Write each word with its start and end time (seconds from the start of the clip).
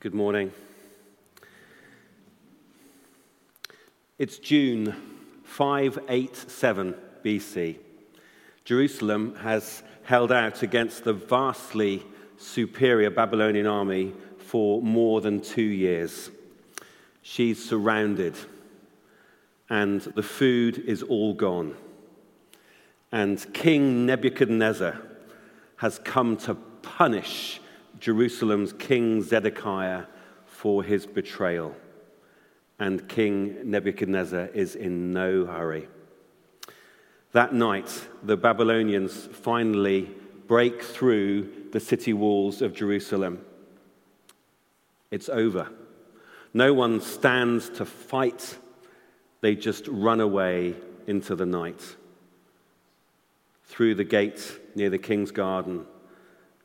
Good 0.00 0.14
morning. 0.14 0.50
It's 4.18 4.38
June 4.38 4.96
587 5.44 6.94
BC. 7.22 7.76
Jerusalem 8.64 9.34
has 9.42 9.82
held 10.04 10.32
out 10.32 10.62
against 10.62 11.04
the 11.04 11.12
vastly 11.12 12.02
superior 12.38 13.10
Babylonian 13.10 13.66
army 13.66 14.14
for 14.38 14.80
more 14.80 15.20
than 15.20 15.42
two 15.42 15.60
years. 15.60 16.30
She's 17.20 17.62
surrounded, 17.62 18.36
and 19.68 20.00
the 20.00 20.22
food 20.22 20.78
is 20.78 21.02
all 21.02 21.34
gone. 21.34 21.76
And 23.12 23.52
King 23.52 24.06
Nebuchadnezzar 24.06 24.96
has 25.76 25.98
come 25.98 26.38
to 26.38 26.54
punish 26.54 27.60
Jerusalem's 28.00 28.72
King 28.72 29.22
Zedekiah 29.22 30.04
for 30.46 30.82
his 30.82 31.06
betrayal. 31.06 31.74
And 32.78 33.08
King 33.08 33.70
Nebuchadnezzar 33.70 34.46
is 34.54 34.74
in 34.74 35.12
no 35.12 35.44
hurry. 35.44 35.86
That 37.32 37.54
night, 37.54 38.08
the 38.22 38.36
Babylonians 38.36 39.26
finally 39.26 40.10
break 40.48 40.82
through 40.82 41.68
the 41.70 41.78
city 41.78 42.12
walls 42.12 42.62
of 42.62 42.74
Jerusalem. 42.74 43.44
It's 45.10 45.28
over. 45.28 45.70
No 46.52 46.74
one 46.74 47.00
stands 47.00 47.68
to 47.70 47.84
fight, 47.84 48.58
they 49.40 49.54
just 49.54 49.86
run 49.86 50.20
away 50.20 50.74
into 51.06 51.36
the 51.36 51.46
night. 51.46 51.96
Through 53.64 53.94
the 53.94 54.04
gate 54.04 54.58
near 54.74 54.90
the 54.90 54.98
king's 54.98 55.30
garden, 55.30 55.86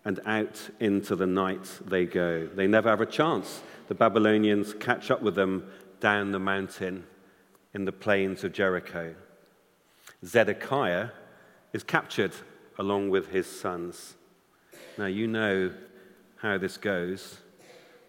and 0.06 0.20
out 0.26 0.70
into 0.80 1.16
the 1.16 1.26
night 1.26 1.68
they 1.86 2.06
go. 2.06 2.48
They 2.48 2.68
never 2.68 2.90
have 2.90 3.02
a 3.02 3.08
chance. 3.08 3.62
The 3.88 3.96
Babylonians 3.96 4.74
catch 4.76 5.10
up 5.10 5.22
with 5.22 5.36
them 5.36 5.70
down 6.00 6.32
the 6.32 6.40
mountain 6.40 7.06
in 7.74 7.86
the 7.86 7.92
plains 7.92 8.44
of 8.44 8.54
Jericho. 8.54 9.16
Zedekiah 10.24 11.10
is 11.74 11.84
captured 11.84 12.34
along 12.78 13.10
with 13.10 13.30
his 13.30 13.48
sons. 13.48 14.16
Now, 14.98 15.08
you 15.08 15.28
know 15.28 15.72
how 16.38 16.58
this 16.58 16.78
goes. 16.78 17.40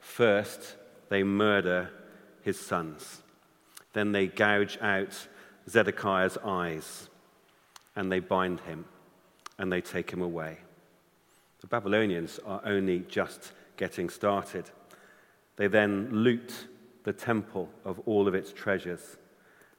First, 0.00 0.76
they 1.08 1.22
murder 1.22 1.90
his 2.42 2.60
sons. 2.60 3.22
Then 3.92 4.12
they 4.12 4.26
gouge 4.26 4.78
out 4.80 5.26
Zedekiah's 5.68 6.36
eyes 6.44 7.08
and 7.96 8.12
they 8.12 8.20
bind 8.20 8.60
him 8.60 8.84
and 9.58 9.72
they 9.72 9.80
take 9.80 10.10
him 10.10 10.20
away. 10.20 10.58
The 11.66 11.70
Babylonians 11.70 12.38
are 12.46 12.60
only 12.64 13.00
just 13.08 13.52
getting 13.76 14.08
started. 14.08 14.70
They 15.56 15.66
then 15.66 16.08
loot 16.12 16.68
the 17.02 17.12
temple 17.12 17.68
of 17.84 17.98
all 18.06 18.28
of 18.28 18.36
its 18.36 18.52
treasures. 18.52 19.16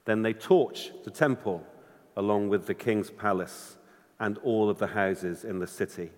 Then 0.03 0.21
they 0.21 0.33
torch 0.33 0.91
the 1.05 1.11
temple 1.11 1.65
along 2.17 2.49
with 2.49 2.67
the 2.67 2.73
king's 2.73 3.09
palace 3.09 3.77
and 4.19 4.37
all 4.39 4.69
of 4.69 4.79
the 4.79 4.87
houses 4.87 5.45
in 5.45 5.59
the 5.59 5.65
city. 5.65 6.11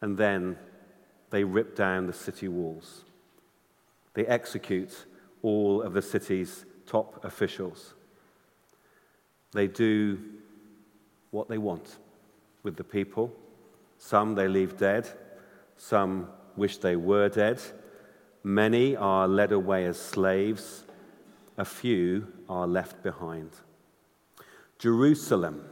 And 0.00 0.16
then 0.16 0.56
they 1.30 1.42
rip 1.42 1.74
down 1.74 2.06
the 2.06 2.12
city 2.12 2.46
walls. 2.46 3.04
They 4.14 4.26
execute 4.26 5.06
all 5.42 5.82
of 5.82 5.92
the 5.92 6.02
city's 6.02 6.64
top 6.86 7.24
officials. 7.24 7.94
They 9.50 9.66
do 9.66 10.20
what 11.32 11.48
they 11.48 11.58
want 11.58 11.96
with 12.62 12.76
the 12.76 12.84
people 12.84 13.34
some 13.98 14.34
they 14.34 14.48
leave 14.48 14.78
dead, 14.78 15.08
some 15.76 16.28
wish 16.56 16.78
they 16.78 16.96
were 16.96 17.28
dead. 17.28 17.60
Many 18.42 18.96
are 18.96 19.28
led 19.28 19.52
away 19.52 19.84
as 19.86 19.98
slaves, 19.98 20.84
a 21.56 21.64
few 21.64 22.28
are 22.48 22.66
left 22.66 23.02
behind. 23.02 23.50
Jerusalem, 24.78 25.64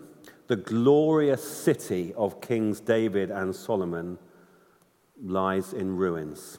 the 0.48 0.56
glorious 0.56 1.42
city 1.48 2.12
of 2.14 2.40
Kings 2.40 2.80
David 2.80 3.30
and 3.30 3.54
Solomon, 3.54 4.18
lies 5.22 5.72
in 5.72 5.96
ruins. 5.96 6.58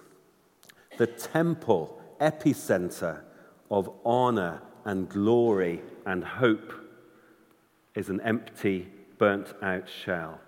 The 0.97 1.07
temple, 1.07 2.01
epicenter 2.19 3.21
of 3.69 3.89
honor 4.05 4.61
and 4.85 5.07
glory 5.09 5.81
and 6.05 6.23
hope, 6.23 6.73
is 7.95 8.09
an 8.09 8.21
empty, 8.21 8.87
burnt 9.17 9.53
out 9.61 9.87
shell. 9.89 10.39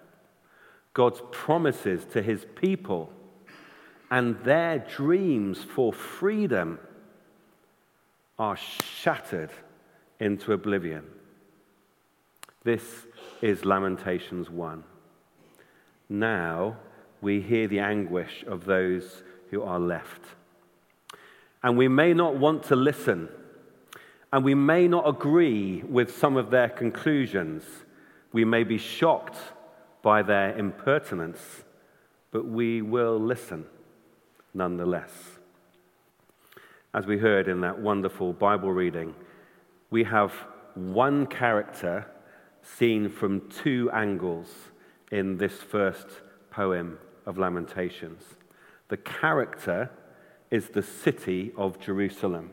God's 0.99 1.21
promises 1.31 2.03
to 2.11 2.21
his 2.21 2.45
people 2.55 3.09
and 4.11 4.37
their 4.43 4.79
dreams 4.79 5.63
for 5.63 5.93
freedom 5.93 6.77
are 8.37 8.57
shattered 8.57 9.51
into 10.19 10.51
oblivion. 10.51 11.05
This 12.65 12.83
is 13.41 13.63
Lamentations 13.63 14.49
1. 14.49 14.83
Now 16.09 16.75
we 17.21 17.39
hear 17.39 17.69
the 17.69 17.79
anguish 17.79 18.43
of 18.45 18.65
those 18.65 19.23
who 19.51 19.63
are 19.63 19.79
left. 19.79 20.23
And 21.63 21.77
we 21.77 21.87
may 21.87 22.13
not 22.13 22.35
want 22.35 22.63
to 22.63 22.75
listen, 22.75 23.29
and 24.33 24.43
we 24.43 24.53
may 24.53 24.89
not 24.89 25.07
agree 25.07 25.81
with 25.81 26.17
some 26.17 26.35
of 26.35 26.51
their 26.51 26.67
conclusions. 26.67 27.63
We 28.33 28.43
may 28.43 28.65
be 28.65 28.77
shocked 28.77 29.37
by 30.01 30.21
their 30.21 30.57
impertinence, 30.57 31.63
but 32.31 32.45
we 32.45 32.81
will 32.81 33.19
listen 33.19 33.65
nonetheless. 34.53 35.11
As 36.93 37.05
we 37.05 37.17
heard 37.17 37.47
in 37.47 37.61
that 37.61 37.79
wonderful 37.79 38.33
Bible 38.33 38.71
reading, 38.71 39.13
we 39.89 40.03
have 40.05 40.31
one 40.75 41.27
character 41.27 42.05
seen 42.61 43.09
from 43.09 43.49
two 43.49 43.89
angles 43.93 44.47
in 45.11 45.37
this 45.37 45.53
first 45.53 46.07
poem 46.49 46.97
of 47.25 47.37
Lamentations. 47.37 48.23
The 48.87 48.97
character 48.97 49.91
is 50.49 50.69
the 50.69 50.81
city 50.81 51.51
of 51.57 51.79
Jerusalem. 51.79 52.51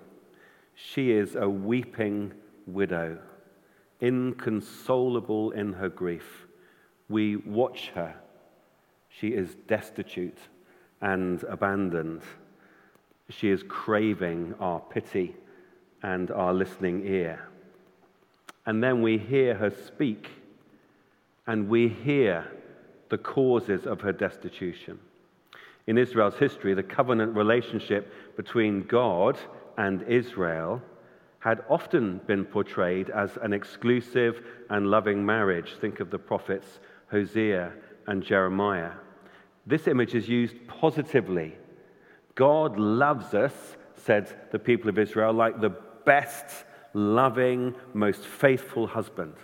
She 0.75 1.13
is 1.13 1.35
a 1.35 1.49
weeping 1.49 2.35
widow, 2.67 3.19
inconsolable 4.01 5.53
in 5.53 5.75
her 5.75 5.89
grief 5.89 6.46
we 7.09 7.37
watch 7.37 7.91
her. 7.95 8.15
She 9.09 9.29
is 9.29 9.55
destitute 9.67 10.39
and 11.01 11.43
abandoned. 11.45 12.23
She 13.31 13.51
is 13.51 13.63
craving 13.63 14.55
our 14.61 14.81
pity 14.81 15.37
and 16.03 16.31
our 16.31 16.53
listening 16.53 17.07
ear. 17.07 17.49
And 18.67 18.83
then 18.83 19.03
we 19.03 19.19
hear 19.19 19.55
her 19.55 19.71
speak, 19.71 20.29
and 21.47 21.69
we 21.69 21.89
hear 21.89 22.45
the 23.09 23.19
causes 23.19 23.87
of 23.87 24.01
her 24.01 24.13
destitution. 24.13 24.99
In 25.87 25.99
Israel's 25.99 26.35
history, 26.35 26.75
the 26.75 26.83
covenant 26.83 27.37
relationship 27.37 28.37
between 28.37 28.83
God 28.83 29.39
and 29.79 30.03
Israel 30.03 30.83
had 31.39 31.63
often 31.69 32.21
been 32.27 32.45
portrayed 32.45 33.09
as 33.11 33.39
an 33.41 33.53
exclusive 33.53 34.45
and 34.69 34.91
loving 34.91 35.25
marriage. 35.25 35.77
Think 35.81 36.01
of 36.01 36.11
the 36.11 36.19
prophets 36.19 36.81
Hosea, 37.11 37.73
and 38.07 38.23
Jeremiah. 38.23 38.93
This 39.67 39.89
image 39.89 40.15
is 40.15 40.29
used 40.29 40.55
positively. 40.69 41.55
God 42.35 42.79
loves 42.79 43.35
us, 43.35 43.53
said 43.97 44.51
the 44.53 44.59
people 44.59 44.89
of 44.89 44.99
Israel, 44.99 45.33
like 45.33 45.61
the 45.61 45.75
best, 46.05 46.65
loving, 46.93 47.75
most 47.95 48.25
faithful 48.25 48.87
husband. 48.87 49.35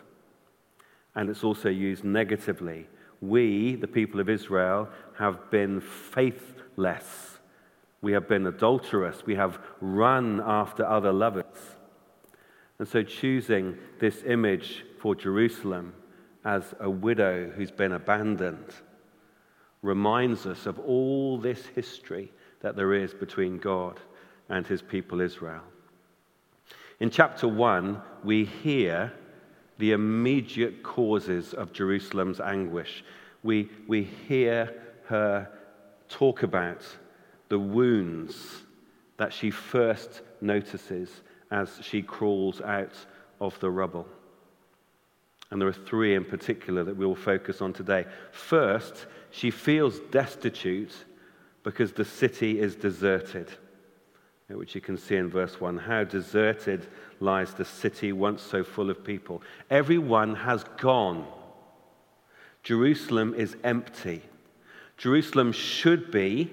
And 1.14 1.28
it's 1.28 1.44
also 1.44 1.68
used 1.68 2.04
negatively. 2.04 2.86
We, 3.20 3.76
the 3.76 3.88
people 3.88 4.20
of 4.20 4.28
Israel, 4.28 4.88
have 5.18 5.50
been 5.50 5.80
faithless. 5.80 7.38
We 8.00 8.12
have 8.12 8.28
been 8.28 8.46
adulterous. 8.46 9.24
We 9.26 9.34
have 9.36 9.60
run 9.80 10.40
after 10.44 10.84
other 10.84 11.12
lovers. 11.12 11.76
And 12.78 12.88
so, 12.88 13.02
choosing 13.02 13.78
this 14.00 14.22
image 14.26 14.84
for 15.00 15.14
Jerusalem 15.14 15.94
as 16.44 16.74
a 16.80 16.90
widow 16.90 17.50
who's 17.50 17.70
been 17.70 17.92
abandoned 17.92 18.74
reminds 19.82 20.46
us 20.46 20.66
of 20.66 20.78
all 20.80 21.38
this 21.38 21.66
history 21.66 22.32
that 22.60 22.76
there 22.76 22.94
is 22.94 23.14
between 23.14 23.58
God 23.58 24.00
and 24.48 24.66
his 24.66 24.82
people 24.82 25.20
Israel. 25.20 25.62
In 27.00 27.10
chapter 27.10 27.48
1, 27.48 28.00
we 28.22 28.44
hear 28.44 29.12
the 29.78 29.92
immediate 29.92 30.82
causes 30.82 31.54
of 31.54 31.72
Jerusalem's 31.72 32.38
anguish. 32.38 33.04
We, 33.42 33.68
we 33.88 34.04
hear 34.04 34.80
her 35.06 35.50
talk 36.08 36.44
about 36.44 36.84
the 37.48 37.58
wounds 37.58 38.62
that 39.16 39.32
she 39.32 39.50
first 39.50 40.22
notices 40.40 41.22
as 41.50 41.80
she 41.82 42.02
crawls 42.02 42.60
out 42.60 42.94
of 43.40 43.58
the 43.60 43.70
rubble. 43.70 44.06
And 45.52 45.60
there 45.60 45.68
are 45.68 45.72
three 45.74 46.14
in 46.14 46.24
particular 46.24 46.82
that 46.82 46.96
we 46.96 47.04
will 47.04 47.14
focus 47.14 47.60
on 47.60 47.74
today. 47.74 48.06
First, 48.30 49.04
she 49.30 49.50
feels 49.50 50.00
destitute 50.10 51.04
because 51.62 51.92
the 51.92 52.06
city 52.06 52.58
is 52.58 52.74
deserted, 52.74 53.52
eh, 54.48 54.54
which 54.54 54.74
you 54.74 54.80
can 54.80 54.96
see 54.96 55.16
in 55.16 55.28
verse 55.28 55.60
1. 55.60 55.76
How 55.76 56.04
deserted 56.04 56.86
lies 57.20 57.52
the 57.52 57.66
city 57.66 58.12
once 58.12 58.40
so 58.40 58.64
full 58.64 58.88
of 58.88 59.04
people. 59.04 59.42
Everyone 59.68 60.36
has 60.36 60.64
gone. 60.78 61.26
Jerusalem 62.62 63.34
is 63.34 63.54
empty. 63.62 64.22
Jerusalem 64.96 65.52
should 65.52 66.10
be, 66.10 66.50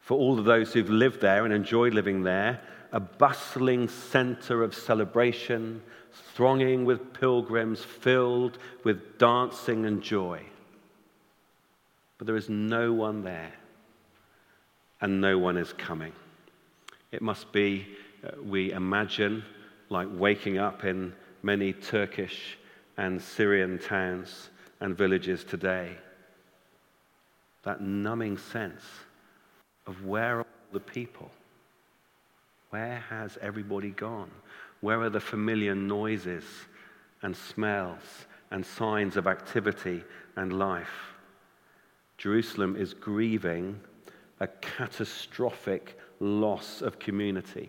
for 0.00 0.18
all 0.18 0.38
of 0.38 0.44
those 0.44 0.74
who've 0.74 0.90
lived 0.90 1.22
there 1.22 1.46
and 1.46 1.54
enjoyed 1.54 1.94
living 1.94 2.24
there, 2.24 2.60
a 2.92 3.00
bustling 3.00 3.88
center 3.88 4.62
of 4.62 4.74
celebration, 4.74 5.80
thronging 6.34 6.84
with 6.84 7.12
pilgrims, 7.14 7.82
filled 7.82 8.58
with 8.84 9.18
dancing 9.18 9.86
and 9.86 10.02
joy. 10.02 10.42
But 12.18 12.26
there 12.26 12.36
is 12.36 12.48
no 12.48 12.92
one 12.92 13.22
there, 13.22 13.52
and 15.00 15.20
no 15.20 15.38
one 15.38 15.56
is 15.56 15.72
coming. 15.72 16.12
It 17.12 17.22
must 17.22 17.52
be, 17.52 17.86
uh, 18.24 18.42
we 18.42 18.72
imagine, 18.72 19.44
like 19.90 20.08
waking 20.12 20.58
up 20.58 20.84
in 20.84 21.14
many 21.42 21.72
Turkish 21.72 22.58
and 22.96 23.20
Syrian 23.20 23.78
towns 23.78 24.50
and 24.80 24.96
villages 24.96 25.44
today. 25.44 25.96
That 27.62 27.80
numbing 27.80 28.38
sense 28.38 28.82
of 29.86 30.04
where 30.04 30.40
are 30.40 30.46
the 30.72 30.80
people? 30.80 31.30
Where 32.70 33.04
has 33.08 33.38
everybody 33.40 33.90
gone? 33.90 34.30
Where 34.86 35.02
are 35.02 35.10
the 35.10 35.18
familiar 35.18 35.74
noises 35.74 36.44
and 37.20 37.36
smells 37.36 38.26
and 38.52 38.64
signs 38.64 39.16
of 39.16 39.26
activity 39.26 40.04
and 40.36 40.56
life? 40.56 41.16
Jerusalem 42.18 42.76
is 42.76 42.94
grieving 42.94 43.80
a 44.38 44.46
catastrophic 44.46 45.98
loss 46.20 46.82
of 46.82 47.00
community. 47.00 47.68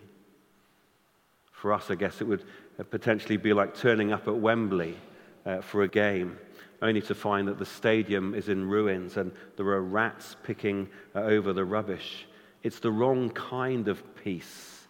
For 1.50 1.72
us, 1.72 1.90
I 1.90 1.96
guess 1.96 2.20
it 2.20 2.28
would 2.28 2.44
potentially 2.88 3.36
be 3.36 3.52
like 3.52 3.74
turning 3.74 4.12
up 4.12 4.28
at 4.28 4.36
Wembley 4.36 4.96
uh, 5.44 5.60
for 5.60 5.82
a 5.82 5.88
game, 5.88 6.38
only 6.82 7.00
to 7.00 7.16
find 7.16 7.48
that 7.48 7.58
the 7.58 7.66
stadium 7.66 8.32
is 8.32 8.48
in 8.48 8.64
ruins 8.68 9.16
and 9.16 9.32
there 9.56 9.66
are 9.66 9.82
rats 9.82 10.36
picking 10.44 10.88
uh, 11.16 11.22
over 11.22 11.52
the 11.52 11.64
rubbish. 11.64 12.28
It's 12.62 12.78
the 12.78 12.92
wrong 12.92 13.30
kind 13.30 13.88
of 13.88 14.04
peace. 14.22 14.86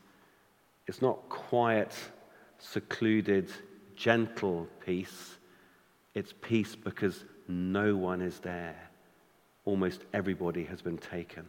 It's 0.86 1.00
not 1.00 1.26
quiet, 1.30 1.94
secluded, 2.58 3.50
gentle 3.96 4.68
peace. 4.84 5.36
It's 6.14 6.34
peace 6.40 6.74
because 6.74 7.24
no 7.46 7.96
one 7.96 8.20
is 8.20 8.40
there. 8.40 8.76
Almost 9.64 10.04
everybody 10.12 10.64
has 10.64 10.82
been 10.82 10.98
taken. 10.98 11.46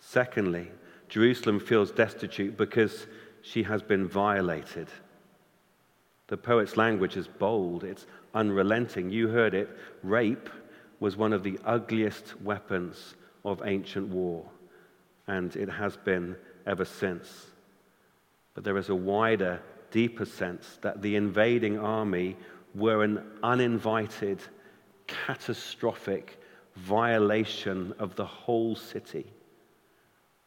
Secondly, 0.00 0.70
Jerusalem 1.08 1.60
feels 1.60 1.90
destitute 1.90 2.56
because 2.56 3.06
she 3.42 3.62
has 3.62 3.82
been 3.82 4.06
violated. 4.06 4.88
The 6.28 6.36
poet's 6.36 6.76
language 6.76 7.16
is 7.16 7.28
bold, 7.28 7.84
it's 7.84 8.06
unrelenting. 8.34 9.10
You 9.10 9.28
heard 9.28 9.54
it. 9.54 9.70
Rape 10.02 10.50
was 10.98 11.16
one 11.16 11.32
of 11.32 11.42
the 11.42 11.58
ugliest 11.64 12.40
weapons 12.40 13.14
of 13.44 13.62
ancient 13.64 14.08
war, 14.08 14.44
and 15.28 15.54
it 15.54 15.68
has 15.68 15.96
been 15.96 16.36
ever 16.66 16.84
since. 16.84 17.46
But 18.56 18.64
there 18.64 18.78
is 18.78 18.88
a 18.88 18.94
wider, 18.94 19.60
deeper 19.90 20.24
sense 20.24 20.78
that 20.80 21.02
the 21.02 21.14
invading 21.14 21.78
army 21.78 22.36
were 22.74 23.04
an 23.04 23.22
uninvited, 23.42 24.40
catastrophic 25.06 26.40
violation 26.74 27.94
of 27.98 28.16
the 28.16 28.24
whole 28.24 28.74
city 28.74 29.26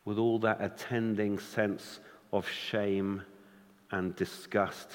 with 0.06 0.18
all 0.18 0.40
that 0.40 0.58
attending 0.60 1.38
sense 1.38 2.00
of 2.34 2.50
shame 2.50 3.22
and 3.92 4.16
disgust 4.16 4.92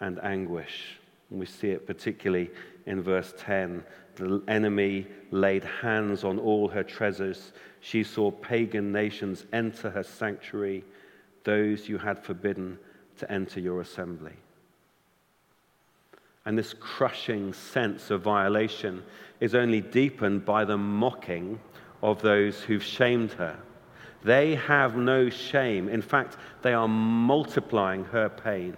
and 0.00 0.22
anguish. 0.22 0.98
And 1.30 1.40
we 1.40 1.46
see 1.46 1.70
it 1.70 1.86
particularly 1.86 2.50
in 2.84 3.00
verse 3.00 3.32
10. 3.38 3.82
The 4.16 4.42
enemy 4.46 5.06
laid 5.30 5.64
hands 5.64 6.22
on 6.22 6.38
all 6.38 6.68
her 6.68 6.82
treasures. 6.82 7.52
She 7.80 8.04
saw 8.04 8.30
pagan 8.30 8.92
nations 8.92 9.46
enter 9.54 9.88
her 9.88 10.02
sanctuary, 10.02 10.84
those 11.46 11.88
you 11.88 11.96
had 11.96 12.22
forbidden 12.22 12.78
to 13.18 13.32
enter 13.32 13.60
your 13.60 13.80
assembly. 13.80 14.34
And 16.44 16.58
this 16.58 16.74
crushing 16.74 17.52
sense 17.52 18.10
of 18.10 18.20
violation 18.20 19.02
is 19.40 19.54
only 19.54 19.80
deepened 19.80 20.44
by 20.44 20.64
the 20.64 20.76
mocking 20.76 21.58
of 22.02 22.20
those 22.20 22.60
who've 22.60 22.84
shamed 22.84 23.32
her. 23.32 23.58
They 24.22 24.56
have 24.56 24.96
no 24.96 25.30
shame. 25.30 25.88
In 25.88 26.02
fact, 26.02 26.36
they 26.62 26.74
are 26.74 26.88
multiplying 26.88 28.04
her 28.06 28.28
pain 28.28 28.76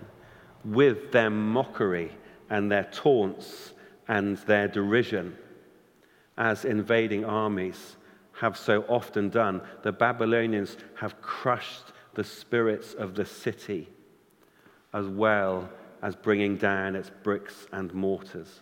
with 0.65 1.11
their 1.11 1.31
mockery 1.31 2.13
and 2.51 2.71
their 2.71 2.85
taunts 2.85 3.73
and 4.09 4.37
their 4.39 4.69
derision, 4.69 5.37
as 6.37 6.65
invading 6.65 7.25
armies 7.25 7.97
have 8.33 8.57
so 8.57 8.83
often 8.89 9.31
done. 9.31 9.61
The 9.83 9.93
Babylonians 9.93 10.77
have 10.97 11.21
crushed 11.23 11.93
the 12.19 12.25
spirits 12.25 12.95
of 12.95 13.15
the 13.15 13.25
city 13.25 13.89
as 14.93 15.07
well 15.07 15.71
as 16.03 16.17
bringing 16.17 16.57
down 16.57 16.97
its 16.97 17.13
bricks 17.23 17.69
and 17.71 17.95
mortars. 17.95 18.59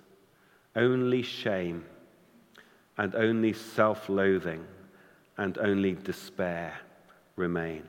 Only 0.74 1.22
shame 1.22 1.86
and 2.98 3.14
only 3.14 3.54
self 3.54 4.10
loathing 4.10 4.62
and 5.38 5.56
only 5.56 5.94
despair 5.94 6.74
remain. 7.36 7.84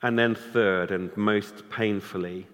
And 0.00 0.16
then, 0.16 0.36
third, 0.36 0.92
and 0.92 1.14
most 1.16 1.68
painfully, 1.70 2.46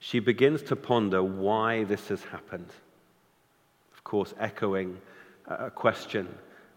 she 0.00 0.18
begins 0.18 0.62
to 0.62 0.74
ponder 0.74 1.22
why 1.22 1.84
this 1.84 2.08
has 2.08 2.24
happened. 2.24 2.72
Of 3.94 4.02
course, 4.02 4.34
echoing 4.40 5.00
a 5.46 5.70
question 5.70 6.26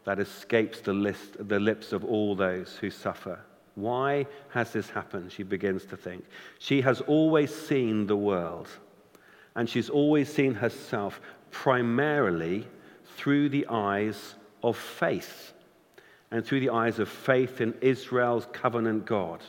that 0.06 0.20
escapes 0.20 0.80
the, 0.82 0.94
list, 0.94 1.48
the 1.48 1.60
lips 1.60 1.92
of 1.92 2.06
all 2.06 2.36
those 2.36 2.78
who 2.80 2.90
suffer. 2.90 3.40
Why 3.74 4.26
has 4.50 4.72
this 4.72 4.90
happened? 4.90 5.32
She 5.32 5.44
begins 5.44 5.86
to 5.86 5.98
think. 5.98 6.24
She 6.60 6.82
has 6.82 7.02
always 7.02 7.54
seen 7.54 8.08
the 8.08 8.16
world, 8.16 8.70
and 9.56 9.70
she's 9.70 9.90
always 9.90 10.32
seen 10.32 10.54
herself 10.54 11.20
primarily 11.52 12.68
through 13.18 13.50
the 13.50 13.66
eyes 13.68 14.36
of 14.64 14.78
faith 14.78 15.54
and 16.32 16.46
through 16.46 16.60
the 16.60 16.70
eyes 16.70 17.00
of 17.00 17.10
faith 17.10 17.62
in 17.62 17.74
Israel's 17.82 18.48
covenant 18.52 19.06
God. 19.06 19.42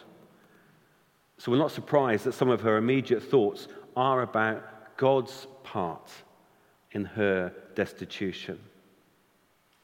So 1.39 1.53
we're 1.53 1.59
not 1.59 1.71
surprised 1.71 2.25
that 2.25 2.33
some 2.33 2.49
of 2.49 2.63
her 2.63 2.77
immediate 2.77 3.23
thoughts 3.23 3.69
are 3.95 4.23
about 4.23 4.97
God's 4.97 5.47
part 5.63 6.11
in 6.93 7.05
her 7.05 7.53
destitution. 7.75 8.59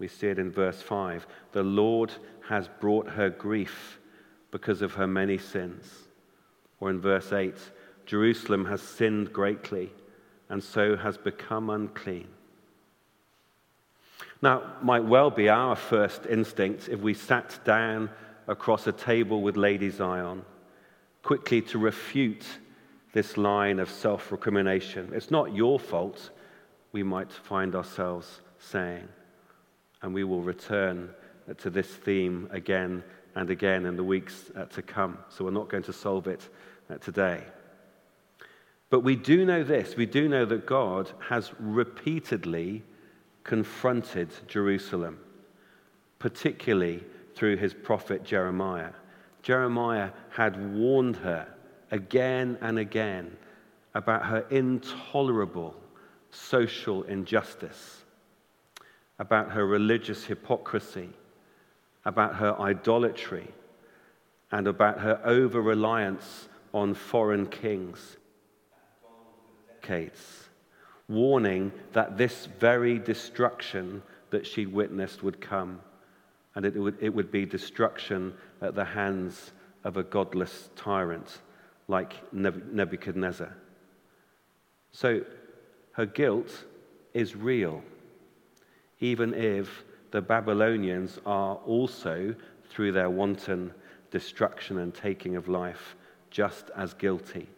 We 0.02 0.08
see 0.08 0.26
it 0.26 0.40
in 0.40 0.50
verse 0.50 0.82
5. 0.82 1.28
The 1.52 1.62
Lord 1.62 2.12
has 2.48 2.68
brought 2.80 3.08
her 3.10 3.30
grief 3.30 4.00
because 4.50 4.82
of 4.82 4.94
her 4.94 5.06
many 5.06 5.38
sins. 5.38 5.84
Or 6.80 6.90
in 6.90 7.00
verse 7.00 7.32
8, 7.32 7.54
Jerusalem 8.04 8.64
has 8.64 8.82
sinned 8.82 9.32
greatly 9.32 9.92
and 10.48 10.60
so 10.60 10.96
has 10.96 11.16
become 11.16 11.70
unclean. 11.70 12.26
Now, 14.42 14.72
might 14.82 15.04
well 15.04 15.30
be 15.30 15.48
our 15.48 15.76
first 15.76 16.26
instinct 16.26 16.88
if 16.88 16.98
we 16.98 17.14
sat 17.14 17.60
down 17.64 18.10
across 18.48 18.88
a 18.88 18.92
table 18.92 19.40
with 19.40 19.56
Lady 19.56 19.88
Zion, 19.88 20.42
quickly 21.22 21.62
to 21.62 21.78
refute 21.78 22.44
this 23.12 23.36
line 23.36 23.78
of 23.78 23.88
self 23.88 24.32
recrimination. 24.32 25.12
It's 25.14 25.30
not 25.30 25.54
your 25.54 25.78
fault, 25.78 26.30
we 26.90 27.04
might 27.04 27.30
find 27.30 27.76
ourselves 27.76 28.40
saying. 28.58 29.06
And 30.02 30.12
we 30.12 30.24
will 30.24 30.42
return 30.42 31.10
to 31.58 31.70
this 31.70 31.88
theme 31.88 32.48
again 32.50 33.02
and 33.34 33.50
again 33.50 33.86
in 33.86 33.96
the 33.96 34.04
weeks 34.04 34.50
uh, 34.56 34.64
to 34.66 34.82
come. 34.82 35.18
So 35.28 35.44
we're 35.44 35.50
not 35.52 35.68
going 35.68 35.84
to 35.84 35.92
solve 35.92 36.26
it 36.26 36.48
uh, 36.90 36.96
today. 36.98 37.42
But 38.90 39.00
we 39.00 39.16
do 39.16 39.46
know 39.46 39.64
this 39.64 39.96
we 39.96 40.04
do 40.04 40.28
know 40.28 40.44
that 40.44 40.66
God 40.66 41.10
has 41.28 41.50
repeatedly 41.58 42.82
confronted 43.42 44.28
Jerusalem, 44.48 45.18
particularly 46.18 47.02
through 47.34 47.56
his 47.56 47.72
prophet 47.72 48.22
Jeremiah. 48.22 48.92
Jeremiah 49.42 50.10
had 50.30 50.74
warned 50.74 51.16
her 51.16 51.48
again 51.90 52.58
and 52.60 52.78
again 52.78 53.36
about 53.94 54.26
her 54.26 54.46
intolerable 54.50 55.74
social 56.30 57.02
injustice, 57.04 58.01
about 59.22 59.52
her 59.52 59.64
religious 59.64 60.24
hypocrisy, 60.24 61.08
about 62.04 62.34
her 62.34 62.58
idolatry, 62.60 63.46
and 64.50 64.66
about 64.66 64.98
her 64.98 65.20
over 65.24 65.62
reliance 65.62 66.48
on 66.74 66.92
foreign 66.92 67.46
kings. 67.46 68.16
Decades 69.80 70.48
warning 71.08 71.70
that 71.92 72.18
this 72.18 72.48
very 72.58 72.98
destruction 72.98 74.02
that 74.30 74.44
she 74.44 74.66
witnessed 74.66 75.22
would 75.22 75.40
come, 75.40 75.78
and 76.56 76.66
it 76.66 76.74
would, 76.74 76.96
it 77.00 77.14
would 77.14 77.30
be 77.30 77.46
destruction 77.46 78.34
at 78.60 78.74
the 78.74 78.84
hands 78.84 79.52
of 79.84 79.96
a 79.96 80.02
godless 80.02 80.68
tyrant 80.74 81.38
like 81.86 82.14
Nebuchadnezzar. 82.32 83.54
So 84.90 85.20
her 85.92 86.06
guilt 86.06 86.64
is 87.14 87.36
real, 87.36 87.84
even 89.02 89.34
if 89.34 89.84
the 90.12 90.22
Babylonians 90.22 91.18
are 91.26 91.56
also, 91.66 92.34
through 92.70 92.92
their 92.92 93.10
wanton 93.10 93.74
destruction 94.12 94.78
and 94.78 94.94
taking 94.94 95.34
of 95.34 95.48
life, 95.48 95.96
just 96.30 96.70
as 96.76 96.94
guilty. 96.94 97.48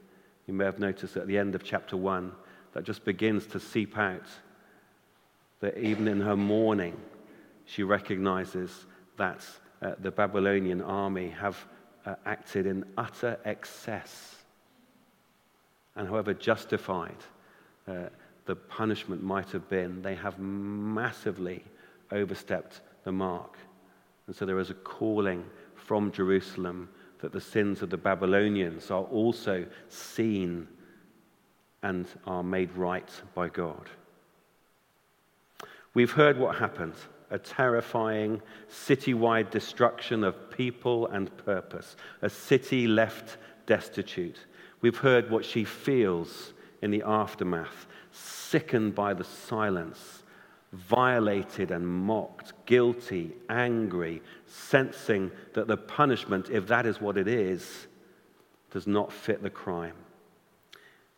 You 0.46 0.54
may 0.54 0.64
have 0.64 0.78
noticed 0.78 1.16
at 1.18 1.26
the 1.26 1.36
end 1.36 1.54
of 1.54 1.62
chapter 1.62 1.98
1 1.98 2.32
that 2.72 2.84
just 2.84 3.04
begins 3.04 3.46
to 3.48 3.60
seep 3.60 3.98
out 3.98 4.26
that 5.60 5.76
even 5.76 6.08
in 6.08 6.20
her 6.20 6.36
mourning, 6.36 6.96
she 7.66 7.82
recognizes 7.82 8.86
that 9.18 9.46
uh, 9.82 9.92
the 10.00 10.10
Babylonian 10.10 10.80
army 10.80 11.28
have 11.28 11.62
uh, 12.06 12.14
acted 12.24 12.64
in 12.64 12.84
utter 12.96 13.38
excess. 13.44 14.36
And 15.94 16.08
however 16.08 16.32
justified 16.32 17.16
uh, 17.86 18.08
the 18.46 18.56
punishment 18.56 19.22
might 19.22 19.50
have 19.50 19.68
been, 19.68 20.02
they 20.02 20.14
have 20.14 20.38
massively 20.38 21.64
overstepped 22.12 22.80
the 23.04 23.12
mark. 23.12 23.56
And 24.26 24.36
so 24.36 24.44
there 24.44 24.58
is 24.58 24.70
a 24.70 24.74
calling 24.74 25.44
from 25.74 26.12
Jerusalem 26.12 26.88
that 27.20 27.32
the 27.32 27.40
sins 27.40 27.82
of 27.82 27.90
the 27.90 27.96
Babylonians 27.96 28.90
are 28.90 29.04
also 29.04 29.66
seen 29.88 30.68
and 31.82 32.06
are 32.26 32.42
made 32.42 32.72
right 32.72 33.10
by 33.34 33.48
God. 33.48 33.88
We've 35.92 36.10
heard 36.10 36.38
what 36.38 36.56
happened 36.56 36.94
a 37.30 37.38
terrifying 37.38 38.40
citywide 38.70 39.50
destruction 39.50 40.22
of 40.22 40.50
people 40.50 41.06
and 41.08 41.36
purpose, 41.38 41.96
a 42.22 42.28
city 42.28 42.86
left 42.86 43.38
destitute. 43.66 44.38
We've 44.82 44.98
heard 44.98 45.30
what 45.30 45.44
she 45.44 45.64
feels 45.64 46.52
in 46.82 46.90
the 46.90 47.02
aftermath, 47.02 47.86
sickened 48.14 48.94
by 48.94 49.12
the 49.12 49.24
silence, 49.24 50.22
violated 50.72 51.70
and 51.70 51.86
mocked, 51.86 52.52
guilty, 52.66 53.32
angry, 53.48 54.22
sensing 54.46 55.30
that 55.52 55.66
the 55.66 55.76
punishment, 55.76 56.48
if 56.50 56.66
that 56.68 56.86
is 56.86 57.00
what 57.00 57.16
it 57.16 57.26
is, 57.26 57.86
does 58.70 58.86
not 58.86 59.12
fit 59.12 59.42
the 59.42 59.50
crime. 59.50 59.96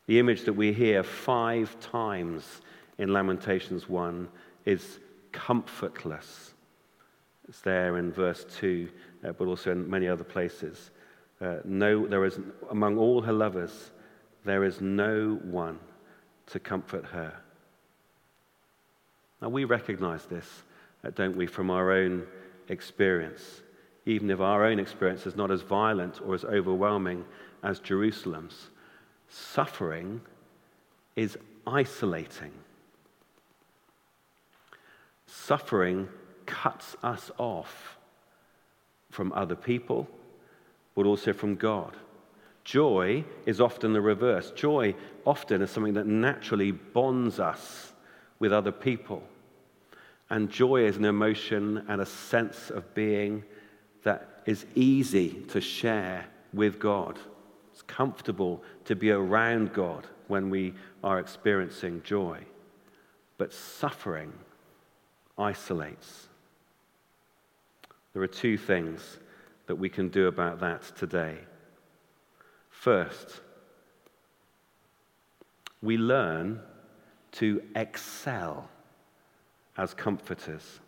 The 0.06 0.18
image 0.18 0.44
that 0.44 0.52
we 0.54 0.72
hear 0.72 1.02
five 1.02 1.78
times 1.80 2.62
in 2.98 3.12
Lamentations 3.12 3.88
1 3.88 4.28
is 4.64 4.98
comfortless. 5.32 6.54
It's 7.48 7.60
there 7.60 7.98
in 7.98 8.12
verse 8.12 8.46
2, 8.58 8.88
uh, 9.24 9.32
but 9.32 9.46
also 9.46 9.72
in 9.72 9.88
many 9.88 10.08
other 10.08 10.24
places. 10.24 10.90
Uh, 11.40 11.56
no, 11.64 12.06
there 12.06 12.24
is, 12.24 12.40
among 12.70 12.96
all 12.96 13.20
her 13.20 13.32
lovers, 13.32 13.90
there 14.44 14.64
is 14.64 14.80
no 14.80 15.38
one 15.44 15.78
to 16.46 16.60
comfort 16.60 17.04
her. 17.06 17.34
Now, 19.42 19.48
we 19.48 19.64
recognize 19.64 20.24
this, 20.26 20.62
uh, 21.04 21.10
don't 21.10 21.36
we, 21.36 21.46
from 21.46 21.70
our 21.70 21.92
own 21.92 22.26
experience, 22.68 23.62
even 24.06 24.30
if 24.30 24.40
our 24.40 24.64
own 24.64 24.78
experience 24.78 25.26
is 25.26 25.36
not 25.36 25.50
as 25.50 25.62
violent 25.62 26.20
or 26.22 26.34
as 26.34 26.44
overwhelming 26.44 27.24
as 27.62 27.80
Jerusalem's. 27.80 28.70
Suffering 29.28 30.20
is 31.16 31.36
isolating. 31.66 32.52
Suffering 35.26 36.08
cuts 36.46 36.96
us 37.02 37.30
off 37.38 37.98
from 39.10 39.32
other 39.32 39.56
people, 39.56 40.08
but 40.94 41.06
also 41.06 41.32
from 41.32 41.56
God. 41.56 41.96
Joy 42.66 43.24
is 43.46 43.60
often 43.60 43.92
the 43.92 44.00
reverse. 44.00 44.50
Joy 44.50 44.96
often 45.24 45.62
is 45.62 45.70
something 45.70 45.94
that 45.94 46.08
naturally 46.08 46.72
bonds 46.72 47.38
us 47.38 47.92
with 48.40 48.52
other 48.52 48.72
people. 48.72 49.22
And 50.30 50.50
joy 50.50 50.84
is 50.84 50.96
an 50.96 51.04
emotion 51.04 51.84
and 51.86 52.00
a 52.00 52.06
sense 52.06 52.70
of 52.70 52.92
being 52.92 53.44
that 54.02 54.42
is 54.46 54.66
easy 54.74 55.44
to 55.50 55.60
share 55.60 56.26
with 56.52 56.80
God. 56.80 57.20
It's 57.72 57.82
comfortable 57.82 58.64
to 58.86 58.96
be 58.96 59.12
around 59.12 59.72
God 59.72 60.04
when 60.26 60.50
we 60.50 60.74
are 61.04 61.20
experiencing 61.20 62.02
joy. 62.02 62.40
But 63.38 63.52
suffering 63.54 64.32
isolates. 65.38 66.26
There 68.12 68.24
are 68.24 68.26
two 68.26 68.58
things 68.58 69.18
that 69.68 69.76
we 69.76 69.88
can 69.88 70.08
do 70.08 70.26
about 70.26 70.58
that 70.58 70.82
today. 70.96 71.38
First, 72.80 73.40
we 75.82 75.96
learn 75.96 76.60
to 77.32 77.62
excel 77.74 78.68
as 79.76 79.92
comforters. 79.94 80.80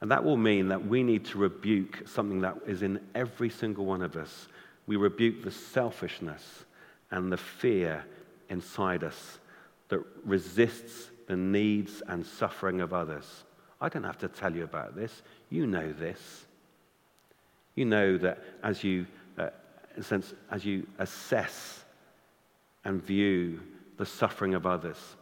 And 0.00 0.10
that 0.10 0.24
will 0.24 0.36
mean 0.36 0.68
that 0.68 0.84
we 0.84 1.02
need 1.02 1.26
to 1.26 1.38
rebuke 1.38 2.02
something 2.06 2.40
that 2.40 2.56
is 2.66 2.82
in 2.82 2.98
every 3.14 3.50
single 3.50 3.84
one 3.84 4.02
of 4.02 4.16
us. 4.16 4.48
We 4.86 4.96
rebuke 4.96 5.44
the 5.44 5.50
selfishness 5.50 6.64
and 7.10 7.30
the 7.30 7.36
fear 7.36 8.04
inside 8.48 9.04
us 9.04 9.38
that 9.90 10.00
resists 10.24 11.10
the 11.28 11.36
needs 11.36 12.02
and 12.08 12.26
suffering 12.26 12.80
of 12.80 12.92
others. 12.92 13.44
I 13.80 13.88
don't 13.88 14.02
have 14.02 14.18
to 14.18 14.28
tell 14.28 14.54
you 14.54 14.64
about 14.64 14.96
this. 14.96 15.22
You 15.50 15.66
know 15.66 15.92
this. 15.92 16.46
You 17.74 17.84
know 17.84 18.18
that 18.18 18.42
as 18.62 18.82
you, 18.82 19.06
a 19.96 20.02
sense, 20.02 20.34
as 20.50 20.64
you 20.64 20.86
assess 20.98 21.84
and 22.84 23.02
view 23.02 23.60
the 23.96 24.06
suffering 24.06 24.54
of 24.54 24.66
others, 24.66 25.16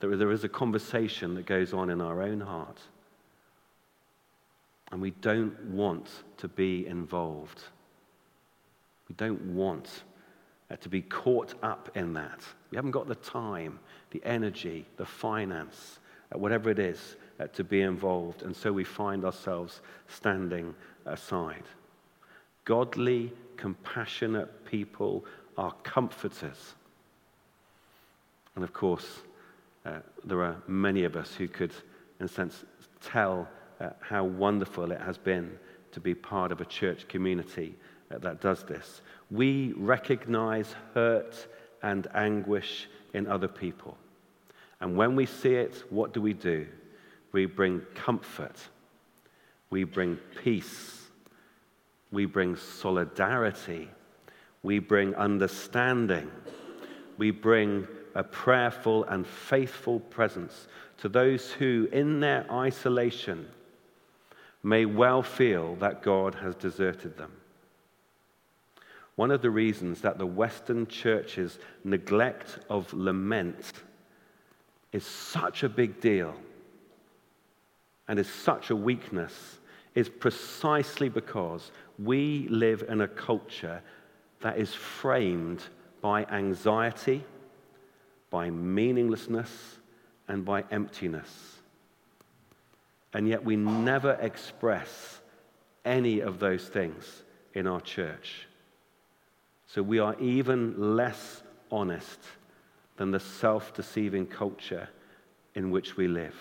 there, 0.00 0.16
there 0.16 0.32
is 0.32 0.44
a 0.44 0.48
conversation 0.48 1.34
that 1.34 1.46
goes 1.46 1.72
on 1.72 1.90
in 1.90 2.00
our 2.00 2.22
own 2.22 2.40
heart. 2.40 2.78
And 4.90 5.00
we 5.00 5.10
don't 5.10 5.58
want 5.66 6.08
to 6.38 6.48
be 6.48 6.86
involved. 6.86 7.62
We 9.08 9.14
don't 9.14 9.54
want 9.54 10.02
uh, 10.70 10.76
to 10.76 10.88
be 10.88 11.02
caught 11.02 11.54
up 11.62 11.90
in 11.94 12.12
that. 12.14 12.40
We 12.70 12.76
haven't 12.76 12.90
got 12.92 13.06
the 13.06 13.14
time, 13.14 13.78
the 14.10 14.22
energy, 14.24 14.86
the 14.96 15.06
finance, 15.06 16.00
uh, 16.34 16.38
whatever 16.38 16.70
it 16.70 16.78
is, 16.78 17.16
uh, 17.38 17.46
to 17.48 17.64
be 17.64 17.82
involved. 17.82 18.42
And 18.42 18.54
so 18.54 18.72
we 18.72 18.84
find 18.84 19.24
ourselves 19.24 19.80
standing 20.08 20.74
aside. 21.06 21.64
Godly, 22.64 23.32
compassionate 23.56 24.64
people 24.64 25.24
are 25.56 25.72
comforters. 25.82 26.74
And 28.54 28.64
of 28.64 28.72
course, 28.72 29.20
uh, 29.84 30.00
there 30.24 30.42
are 30.42 30.56
many 30.66 31.04
of 31.04 31.16
us 31.16 31.34
who 31.34 31.48
could, 31.48 31.72
in 32.18 32.26
a 32.26 32.28
sense, 32.28 32.64
tell 33.00 33.48
uh, 33.80 33.90
how 34.00 34.24
wonderful 34.24 34.92
it 34.92 35.00
has 35.00 35.18
been 35.18 35.58
to 35.92 36.00
be 36.00 36.14
part 36.14 36.52
of 36.52 36.60
a 36.60 36.64
church 36.64 37.08
community 37.08 37.74
uh, 38.10 38.18
that 38.18 38.40
does 38.40 38.64
this. 38.64 39.02
We 39.30 39.72
recognize 39.76 40.74
hurt 40.94 41.46
and 41.82 42.06
anguish 42.14 42.88
in 43.14 43.26
other 43.26 43.48
people. 43.48 43.96
And 44.80 44.96
when 44.96 45.16
we 45.16 45.26
see 45.26 45.54
it, 45.54 45.82
what 45.90 46.12
do 46.12 46.20
we 46.20 46.32
do? 46.32 46.66
We 47.32 47.46
bring 47.46 47.80
comfort, 47.94 48.56
we 49.70 49.84
bring 49.84 50.16
peace, 50.42 50.99
we 52.10 52.26
bring 52.26 52.56
solidarity, 52.56 53.88
we 54.62 54.78
bring 54.78 55.14
understanding, 55.14 56.30
we 57.18 57.30
bring 57.30 57.86
a 58.14 58.24
prayerful 58.24 59.04
and 59.04 59.26
faithful 59.26 60.00
presence 60.00 60.66
to 60.98 61.08
those 61.08 61.50
who, 61.52 61.88
in 61.92 62.20
their 62.20 62.44
isolation, 62.50 63.46
may 64.62 64.84
well 64.84 65.22
feel 65.22 65.76
that 65.76 66.02
God 66.02 66.34
has 66.36 66.54
deserted 66.56 67.16
them. 67.16 67.32
One 69.16 69.30
of 69.30 69.42
the 69.42 69.50
reasons 69.50 70.00
that 70.00 70.18
the 70.18 70.26
Western 70.26 70.86
church's 70.86 71.58
neglect 71.84 72.58
of 72.68 72.92
lament 72.92 73.72
is 74.92 75.04
such 75.04 75.62
a 75.62 75.68
big 75.68 76.00
deal 76.00 76.34
and 78.08 78.18
is 78.18 78.28
such 78.28 78.70
a 78.70 78.76
weakness 78.76 79.59
is 79.94 80.08
precisely 80.08 81.08
because 81.08 81.70
we 81.98 82.46
live 82.48 82.84
in 82.88 83.00
a 83.00 83.08
culture 83.08 83.82
that 84.40 84.58
is 84.58 84.74
framed 84.74 85.62
by 86.00 86.24
anxiety 86.26 87.24
by 88.30 88.48
meaninglessness 88.48 89.78
and 90.28 90.44
by 90.44 90.64
emptiness. 90.70 91.56
And 93.12 93.28
yet 93.28 93.44
we 93.44 93.56
never 93.56 94.12
express 94.20 95.20
any 95.84 96.20
of 96.20 96.38
those 96.38 96.68
things 96.68 97.24
in 97.54 97.66
our 97.66 97.80
church. 97.80 98.46
So 99.66 99.82
we 99.82 99.98
are 99.98 100.16
even 100.20 100.96
less 100.96 101.42
honest 101.72 102.20
than 102.96 103.10
the 103.10 103.20
self 103.20 103.74
deceiving 103.74 104.26
culture 104.26 104.88
in 105.54 105.70
which 105.70 105.96
we 105.96 106.06
live. 106.06 106.36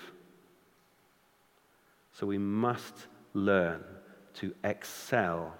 So 2.13 2.27
we 2.27 2.37
must 2.37 3.07
learn 3.33 3.83
to 4.35 4.53
excel 4.63 5.53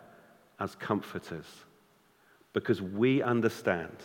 as 0.59 0.75
comforters 0.75 1.45
because 2.53 2.81
we 2.81 3.21
understand 3.21 3.95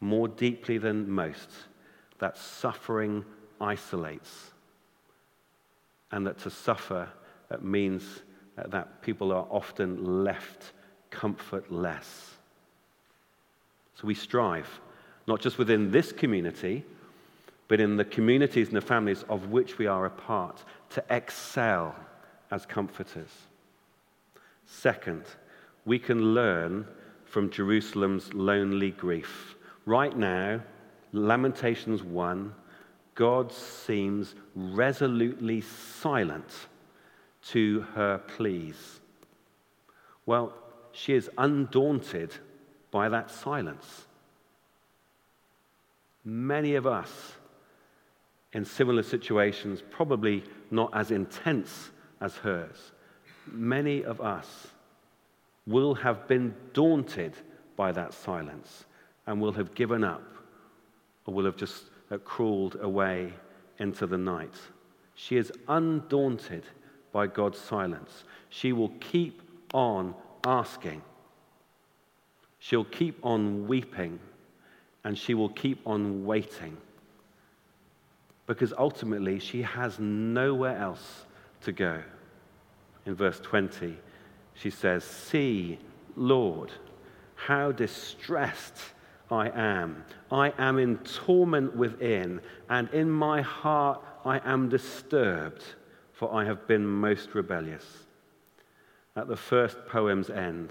more 0.00 0.28
deeply 0.28 0.78
than 0.78 1.10
most 1.10 1.50
that 2.18 2.36
suffering 2.36 3.24
isolates 3.60 4.52
and 6.12 6.26
that 6.26 6.38
to 6.38 6.50
suffer 6.50 7.08
means 7.60 8.22
that 8.56 9.02
people 9.02 9.32
are 9.32 9.46
often 9.50 10.24
left 10.24 10.72
comfortless. 11.10 12.36
So 13.94 14.06
we 14.06 14.14
strive, 14.14 14.80
not 15.26 15.40
just 15.40 15.58
within 15.58 15.90
this 15.90 16.12
community, 16.12 16.84
but 17.68 17.80
in 17.80 17.96
the 17.96 18.04
communities 18.04 18.68
and 18.68 18.76
the 18.76 18.80
families 18.80 19.24
of 19.28 19.48
which 19.48 19.78
we 19.78 19.86
are 19.86 20.06
a 20.06 20.10
part, 20.10 20.62
to 20.90 21.04
excel 21.10 21.94
as 22.50 22.66
comforters. 22.66 23.30
Second, 24.64 25.24
we 25.84 25.98
can 25.98 26.34
learn 26.34 26.86
from 27.24 27.50
Jerusalem's 27.50 28.32
lonely 28.34 28.90
grief. 28.90 29.54
Right 29.84 30.16
now, 30.16 30.60
Lamentations 31.12 32.02
1, 32.02 32.54
God 33.14 33.52
seems 33.52 34.34
resolutely 34.54 35.60
silent 35.60 36.68
to 37.48 37.86
her 37.94 38.18
pleas. 38.18 39.00
Well, 40.26 40.52
she 40.92 41.14
is 41.14 41.30
undaunted 41.38 42.34
by 42.90 43.08
that 43.08 43.30
silence. 43.30 44.06
Many 46.24 46.74
of 46.74 46.86
us 46.86 47.36
in 48.52 48.64
similar 48.64 49.02
situations, 49.02 49.82
probably 49.90 50.42
not 50.70 50.90
as 50.94 51.10
intense 51.10 51.90
as 52.20 52.36
hers, 52.36 52.92
many 53.50 54.04
of 54.04 54.20
us 54.20 54.68
will 55.66 55.94
have 55.94 56.26
been 56.28 56.54
daunted 56.72 57.34
by 57.76 57.92
that 57.92 58.14
silence 58.14 58.84
and 59.26 59.40
will 59.40 59.52
have 59.52 59.74
given 59.74 60.04
up 60.04 60.22
or 61.26 61.34
will 61.34 61.44
have 61.44 61.56
just 61.56 61.84
uh, 62.10 62.18
crawled 62.18 62.76
away 62.80 63.32
into 63.78 64.06
the 64.06 64.16
night. 64.16 64.54
She 65.14 65.36
is 65.36 65.52
undaunted 65.68 66.64
by 67.12 67.26
God's 67.26 67.58
silence. 67.58 68.24
She 68.48 68.72
will 68.72 68.92
keep 69.00 69.42
on 69.74 70.14
asking. 70.44 71.02
She'll 72.58 72.84
keep 72.84 73.18
on 73.24 73.66
weeping 73.66 74.18
and 75.04 75.16
she 75.16 75.34
will 75.34 75.48
keep 75.48 75.80
on 75.86 76.24
waiting 76.24 76.76
because 78.46 78.72
ultimately 78.76 79.38
she 79.38 79.62
has 79.62 79.98
nowhere 79.98 80.76
else 80.76 81.25
to 81.62 81.72
go. 81.72 82.02
In 83.04 83.14
verse 83.14 83.40
20, 83.40 83.96
she 84.54 84.70
says, 84.70 85.04
See, 85.04 85.78
Lord, 86.16 86.72
how 87.34 87.72
distressed 87.72 88.78
I 89.30 89.48
am. 89.48 90.04
I 90.30 90.52
am 90.58 90.78
in 90.78 90.98
torment 90.98 91.76
within, 91.76 92.40
and 92.68 92.88
in 92.90 93.10
my 93.10 93.42
heart 93.42 94.02
I 94.24 94.40
am 94.44 94.68
disturbed, 94.68 95.64
for 96.12 96.32
I 96.32 96.44
have 96.44 96.66
been 96.66 96.86
most 96.86 97.34
rebellious. 97.34 97.84
At 99.16 99.28
the 99.28 99.36
first 99.36 99.78
poem's 99.86 100.30
end, 100.30 100.70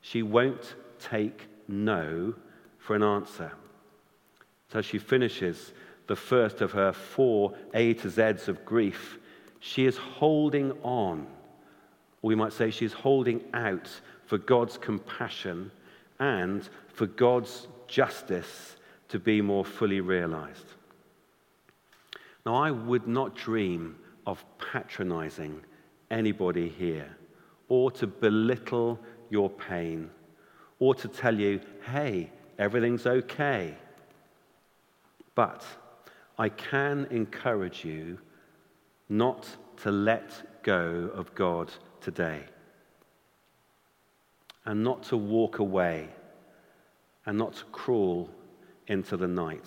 she 0.00 0.22
won't 0.22 0.74
take 0.98 1.48
no 1.68 2.34
for 2.78 2.96
an 2.96 3.02
answer. 3.02 3.52
So 4.72 4.80
she 4.80 4.98
finishes 4.98 5.72
the 6.06 6.16
first 6.16 6.60
of 6.60 6.72
her 6.72 6.92
four 6.92 7.54
A 7.74 7.94
to 7.94 8.08
Z's 8.08 8.48
of 8.48 8.64
grief, 8.64 9.18
she 9.64 9.86
is 9.86 9.96
holding 9.96 10.72
on. 10.82 11.24
Or 12.20 12.28
we 12.28 12.34
might 12.34 12.52
say 12.52 12.72
she's 12.72 12.92
holding 12.92 13.44
out 13.54 13.88
for 14.26 14.36
God's 14.36 14.76
compassion 14.76 15.70
and 16.18 16.68
for 16.88 17.06
God's 17.06 17.68
justice 17.86 18.76
to 19.08 19.20
be 19.20 19.40
more 19.40 19.64
fully 19.64 20.00
realized. 20.00 20.66
Now, 22.44 22.56
I 22.56 22.72
would 22.72 23.06
not 23.06 23.36
dream 23.36 23.94
of 24.26 24.44
patronizing 24.58 25.62
anybody 26.10 26.68
here 26.68 27.16
or 27.68 27.92
to 27.92 28.08
belittle 28.08 28.98
your 29.30 29.48
pain 29.48 30.10
or 30.80 30.92
to 30.96 31.06
tell 31.06 31.38
you, 31.38 31.60
hey, 31.86 32.32
everything's 32.58 33.06
okay. 33.06 33.76
But 35.36 35.64
I 36.36 36.48
can 36.48 37.06
encourage 37.12 37.84
you 37.84 38.18
not 39.12 39.46
to 39.76 39.90
let 39.90 40.62
go 40.62 41.10
of 41.14 41.34
God 41.34 41.70
today 42.00 42.44
and 44.64 44.82
not 44.82 45.02
to 45.02 45.18
walk 45.18 45.58
away 45.58 46.08
and 47.26 47.36
not 47.36 47.52
to 47.52 47.64
crawl 47.64 48.30
into 48.86 49.18
the 49.18 49.28
night, 49.28 49.66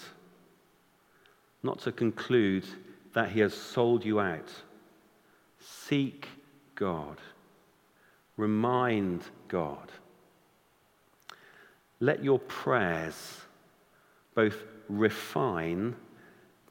not 1.61 1.77
to 1.81 1.91
conclude 1.91 2.65
that 3.13 3.29
He 3.29 3.39
has 3.41 3.53
sold 3.53 4.03
you 4.03 4.19
out. 4.19 4.49
Seek 5.59 6.27
God, 6.73 7.17
remind 8.37 9.25
God. 9.47 9.91
Let 11.99 12.23
your 12.23 12.39
prayers 12.39 13.41
both 14.33 14.63
refine 14.89 15.95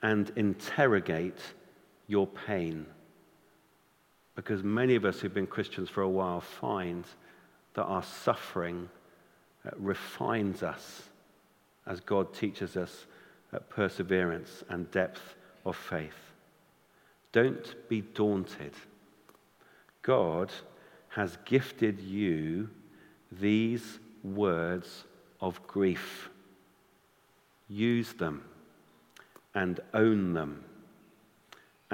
and 0.02 0.32
interrogate 0.34 1.38
your 2.06 2.26
pain. 2.26 2.86
Because 4.34 4.62
many 4.62 4.94
of 4.94 5.04
us 5.04 5.20
who've 5.20 5.32
been 5.32 5.46
Christians 5.46 5.88
for 5.88 6.02
a 6.02 6.08
while 6.08 6.40
find 6.40 7.04
that 7.74 7.84
our 7.84 8.02
suffering 8.02 8.88
uh, 9.64 9.70
refines 9.76 10.62
us 10.62 11.04
as 11.86 12.00
God 12.00 12.32
teaches 12.34 12.76
us 12.76 13.06
uh, 13.52 13.58
perseverance 13.58 14.64
and 14.68 14.90
depth 14.90 15.34
of 15.64 15.76
faith. 15.76 16.32
Don't 17.32 17.74
be 17.88 18.00
daunted. 18.00 18.72
God 20.02 20.52
has 21.10 21.38
gifted 21.44 22.00
you 22.00 22.68
these 23.30 23.98
words 24.22 25.04
of 25.40 25.64
grief. 25.66 26.28
Use 27.68 28.12
them 28.14 28.44
and 29.54 29.80
own 29.92 30.34
them 30.34 30.64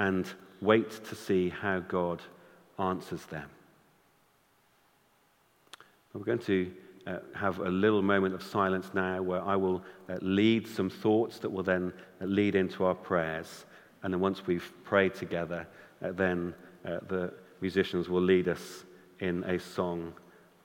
and 0.01 0.25
wait 0.61 0.89
to 1.05 1.13
see 1.13 1.49
how 1.49 1.79
God 1.79 2.23
answers 2.79 3.23
them. 3.25 3.47
We're 6.13 6.23
going 6.23 6.39
to 6.39 6.71
uh, 7.05 7.19
have 7.35 7.59
a 7.59 7.69
little 7.69 8.01
moment 8.01 8.33
of 8.33 8.41
silence 8.41 8.89
now 8.95 9.21
where 9.21 9.43
I 9.43 9.55
will 9.55 9.83
uh, 10.09 10.17
lead 10.21 10.67
some 10.67 10.89
thoughts 10.89 11.37
that 11.39 11.51
will 11.51 11.61
then 11.61 11.93
uh, 12.19 12.25
lead 12.25 12.55
into 12.55 12.83
our 12.83 12.95
prayers. 12.95 13.65
And 14.01 14.11
then 14.11 14.19
once 14.19 14.47
we've 14.47 14.71
prayed 14.83 15.13
together, 15.13 15.67
uh, 16.03 16.13
then 16.13 16.55
uh, 16.83 16.97
the 17.07 17.33
musicians 17.61 18.09
will 18.09 18.23
lead 18.23 18.47
us 18.47 18.85
in 19.19 19.43
a 19.43 19.59
song 19.59 20.13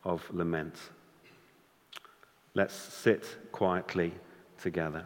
of 0.02 0.26
lament. 0.32 0.76
Let's 2.54 2.74
sit 2.74 3.52
quietly 3.52 4.14
together. 4.58 5.04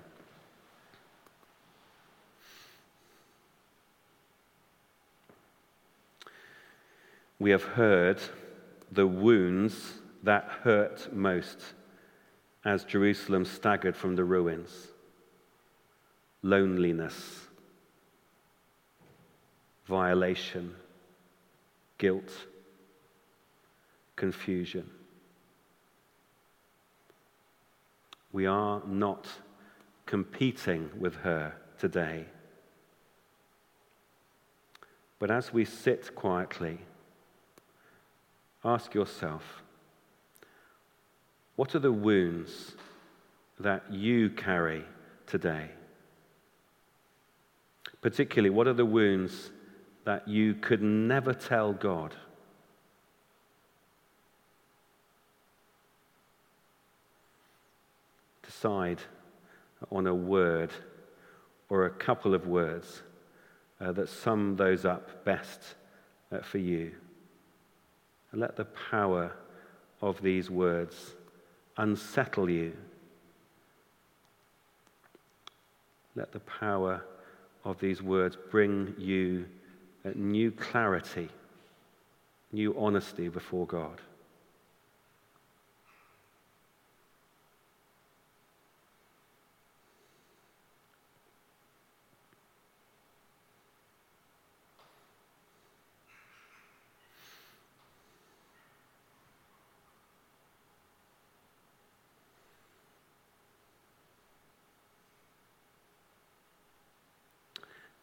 We 7.40 7.50
have 7.50 7.64
heard 7.64 8.20
the 8.92 9.06
wounds 9.06 9.94
that 10.22 10.44
hurt 10.62 11.12
most 11.12 11.58
as 12.64 12.84
Jerusalem 12.84 13.46
staggered 13.46 13.96
from 13.96 14.14
the 14.14 14.24
ruins 14.24 14.88
loneliness, 16.42 17.48
violation, 19.86 20.74
guilt, 21.98 22.32
confusion. 24.16 24.88
We 28.32 28.46
are 28.46 28.80
not 28.86 29.26
competing 30.06 30.88
with 30.98 31.16
her 31.16 31.52
today. 31.78 32.24
But 35.18 35.30
as 35.30 35.52
we 35.52 35.66
sit 35.66 36.14
quietly, 36.14 36.78
ask 38.64 38.94
yourself 38.94 39.62
what 41.60 41.74
are 41.74 41.78
the 41.80 41.92
wounds 41.92 42.72
that 43.58 43.92
you 43.92 44.30
carry 44.30 44.82
today? 45.26 45.68
Particularly, 48.00 48.48
what 48.48 48.66
are 48.66 48.72
the 48.72 48.86
wounds 48.86 49.50
that 50.04 50.26
you 50.26 50.54
could 50.54 50.80
never 50.80 51.34
tell 51.34 51.74
God? 51.74 52.14
Decide 58.42 59.02
on 59.92 60.06
a 60.06 60.14
word 60.14 60.70
or 61.68 61.84
a 61.84 61.90
couple 61.90 62.34
of 62.34 62.46
words 62.46 63.02
uh, 63.82 63.92
that 63.92 64.08
sum 64.08 64.56
those 64.56 64.86
up 64.86 65.26
best 65.26 65.60
uh, 66.32 66.38
for 66.40 66.56
you. 66.56 66.92
And 68.32 68.40
let 68.40 68.56
the 68.56 68.66
power 68.90 69.32
of 70.00 70.20
these 70.22 70.50
words 70.50 71.14
unsettle 71.76 72.48
you. 72.48 72.72
Let 76.14 76.32
the 76.32 76.40
power 76.40 77.02
of 77.64 77.78
these 77.80 78.02
words 78.02 78.36
bring 78.50 78.94
you 78.98 79.46
new 80.14 80.50
clarity, 80.50 81.28
new 82.52 82.74
honesty 82.78 83.28
before 83.28 83.66
God. 83.66 84.00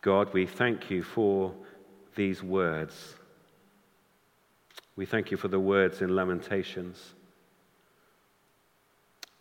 God, 0.01 0.33
we 0.33 0.45
thank 0.45 0.89
you 0.89 1.03
for 1.03 1.53
these 2.15 2.43
words. 2.43 3.15
We 4.95 5.05
thank 5.05 5.31
you 5.31 5.37
for 5.37 5.47
the 5.47 5.59
words 5.59 6.01
in 6.01 6.15
Lamentations. 6.15 7.13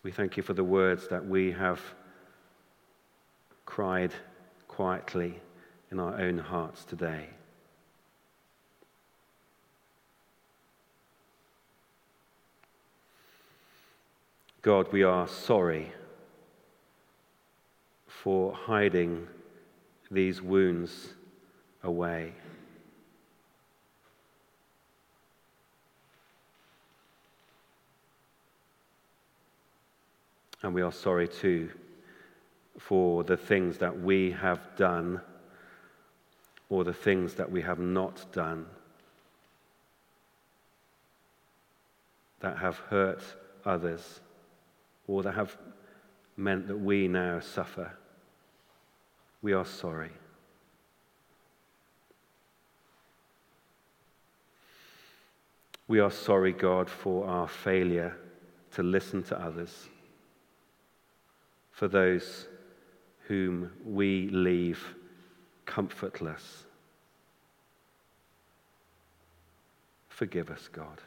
We 0.03 0.13
thank 0.13 0.37
you 0.37 0.43
for 0.43 0.55
the 0.55 0.65
words 0.65 1.09
that 1.09 1.27
we 1.27 1.53
have 1.53 1.81
cried 3.65 4.13
quietly 4.69 5.41
in 5.91 5.99
our 5.99 6.21
own 6.21 6.39
hearts 6.39 6.85
today. 6.85 7.29
God, 14.63 14.93
we 14.93 15.03
are 15.03 15.29
sorry 15.29 15.93
for 18.07 18.53
hiding 18.53 19.29
these 20.11 20.41
wounds 20.41 21.09
away. 21.83 22.33
And 30.63 30.75
we 30.75 30.83
are 30.83 30.93
sorry 30.93 31.29
too 31.29 31.71
for 32.79 33.25
the 33.25 33.37
things 33.37 33.79
that 33.79 34.01
we 34.01 34.33
have 34.33 34.61
done 34.77 35.21
or 36.69 36.85
the 36.85 36.93
things 36.93 37.35
that 37.35 37.51
we 37.51 37.63
have 37.63 37.79
not 37.79 38.33
done 38.33 38.67
that 42.41 42.59
have 42.59 42.77
hurt 42.79 43.23
others 43.65 44.21
or 45.07 45.23
that 45.23 45.35
have 45.35 45.57
meant 46.37 46.69
that 46.69 46.79
we 46.79 47.09
now 47.09 47.41
suffer. 47.41 47.93
We 49.47 49.53
are 49.53 49.65
sorry. 49.65 50.11
We 55.87 56.01
are 56.01 56.11
sorry, 56.11 56.53
God, 56.53 56.91
for 56.91 57.29
our 57.29 57.47
failure 57.47 58.17
to 58.73 58.83
listen 58.83 59.23
to 59.23 59.41
others, 59.41 59.89
for 61.71 61.87
those 61.87 62.49
whom 63.29 63.71
we 63.85 64.29
leave 64.33 64.85
comfortless. 65.65 66.65
Forgive 70.09 70.51
us, 70.51 70.69
God. 70.73 71.01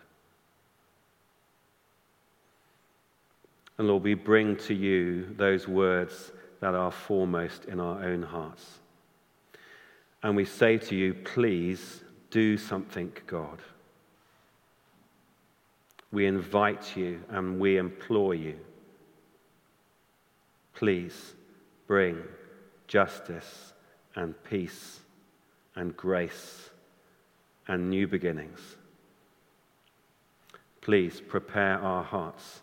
And 3.78 3.90
Lord, 3.90 4.04
we 4.04 4.14
bring 4.14 4.56
to 4.56 4.74
you 4.74 5.26
those 5.36 5.68
words 5.68 6.32
that 6.60 6.76
are 6.76 6.92
foremost 6.92 7.66
in 7.66 7.80
our 7.80 8.04
own 8.04 8.22
hearts. 8.22 8.80
And 10.22 10.36
we 10.36 10.46
say 10.46 10.78
to 10.78 10.96
you, 10.96 11.14
please 11.14 12.04
do 12.30 12.58
something, 12.58 13.12
God. 13.26 13.60
We 16.12 16.26
invite 16.26 16.98
you 16.98 17.22
and 17.30 17.60
we 17.60 17.78
implore 17.78 18.34
you. 18.34 18.60
Please 20.74 21.36
bring 21.88 22.22
justice 22.88 23.74
and 24.16 24.34
peace 24.44 25.00
and 25.76 25.96
grace 25.96 26.70
and 27.68 27.90
new 27.90 28.08
beginnings. 28.08 28.60
Please 30.82 31.22
prepare 31.22 31.80
our 31.80 32.04
hearts 32.04 32.62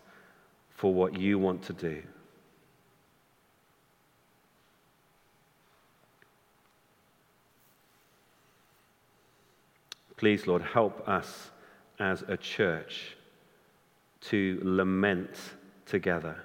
for 0.70 0.92
what 0.92 1.18
you 1.18 1.38
want 1.38 1.62
to 1.62 1.72
do. 1.72 2.02
Please, 10.16 10.46
Lord, 10.46 10.62
help 10.62 11.06
us 11.08 11.50
as 11.98 12.22
a 12.28 12.36
church 12.36 13.16
to 14.22 14.60
lament 14.62 15.36
together. 15.84 16.36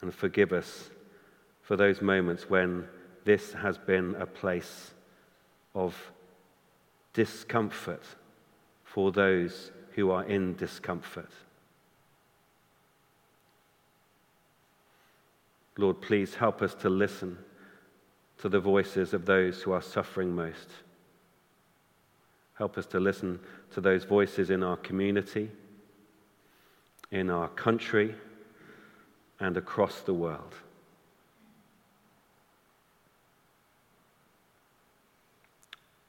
And 0.00 0.12
forgive 0.12 0.52
us 0.52 0.90
for 1.62 1.76
those 1.76 2.02
moments 2.02 2.48
when 2.48 2.88
this 3.24 3.52
has 3.52 3.78
been 3.78 4.16
a 4.16 4.26
place 4.26 4.92
of 5.74 5.96
discomfort 7.12 8.02
for 8.84 9.12
those 9.12 9.70
who 9.94 10.10
are 10.10 10.24
in 10.24 10.56
discomfort. 10.56 11.30
Lord, 15.78 16.00
please 16.00 16.34
help 16.34 16.62
us 16.62 16.74
to 16.76 16.90
listen 16.90 17.38
to 18.42 18.48
the 18.48 18.58
voices 18.58 19.14
of 19.14 19.24
those 19.24 19.62
who 19.62 19.70
are 19.70 19.80
suffering 19.80 20.34
most. 20.34 20.68
Help 22.54 22.76
us 22.76 22.86
to 22.86 22.98
listen 22.98 23.38
to 23.70 23.80
those 23.80 24.02
voices 24.02 24.50
in 24.50 24.64
our 24.64 24.76
community, 24.78 25.48
in 27.12 27.30
our 27.30 27.46
country, 27.50 28.16
and 29.38 29.56
across 29.56 30.00
the 30.00 30.12
world. 30.12 30.56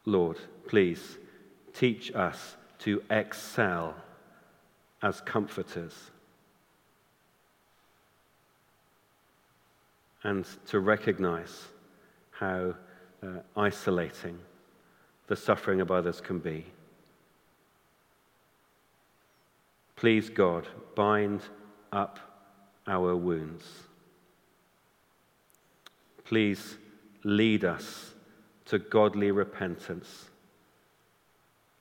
Lord, 0.04 0.38
please 0.68 1.20
teach 1.72 2.12
us 2.16 2.56
to 2.80 3.04
excel 3.12 3.94
as 5.04 5.22
comforters 5.22 6.10
and 10.24 10.48
to 10.66 10.80
recognize 10.80 11.68
how 12.40 12.76
uh, 13.22 13.28
isolating 13.56 14.38
the 15.28 15.36
suffering 15.36 15.82
of 15.82 15.92
others 15.92 16.20
can 16.20 16.40
be. 16.40 16.66
Please, 19.96 20.30
God, 20.30 20.68
bind 20.96 21.42
up 21.92 22.20
our 22.88 23.16
wounds. 23.16 23.66
Please 26.26 26.78
lead 27.24 27.64
us 27.64 28.14
to 28.66 28.80
godly 28.80 29.32
repentance 29.32 30.26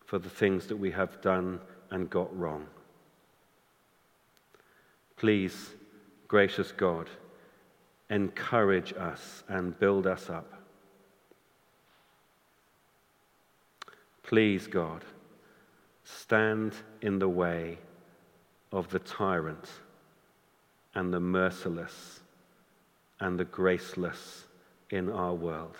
for 0.04 0.18
the 0.18 0.30
things 0.30 0.66
that 0.66 0.76
we 0.76 0.90
have 0.90 1.20
done 1.20 1.58
and 1.90 2.10
got 2.10 2.36
wrong. 2.38 2.66
Please, 5.16 5.70
gracious 6.28 6.72
God, 6.72 7.08
encourage 8.12 8.92
us 8.92 9.42
and 9.48 9.79
build 9.79 10.07
us 10.07 10.29
up. 10.29 10.53
Please, 14.22 14.66
God, 14.66 15.03
stand 16.05 16.75
in 17.01 17.18
the 17.18 17.29
way 17.29 17.79
of 18.70 18.90
the 18.90 18.98
tyrant 18.98 19.66
and 20.94 21.12
the 21.12 21.20
merciless 21.20 22.20
and 23.18 23.40
the 23.40 23.46
graceless 23.46 24.44
in 24.90 25.11
our 25.11 25.35
world. 25.35 25.77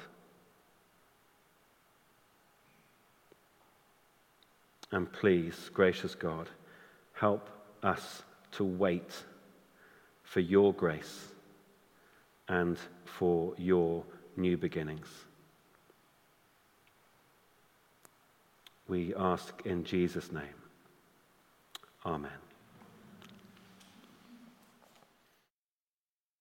And 4.91 5.11
please, 5.13 5.71
gracious 5.75 6.15
God, 6.15 6.49
help 7.13 7.51
us 7.83 8.23
to 8.53 8.65
wait 8.65 9.13
for 10.23 10.41
your 10.41 10.73
grace 10.73 11.32
and 12.53 12.77
for 13.07 13.55
your 13.57 14.05
new 14.37 14.59
beginnings. 14.59 15.09
We 18.89 19.15
ask 19.15 19.55
in 19.65 19.85
Jesus' 19.85 20.31
name. 20.31 20.61
Amen. 22.05 22.42